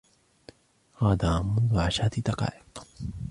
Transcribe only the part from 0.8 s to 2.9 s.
غادر منذ عشرة دقائق.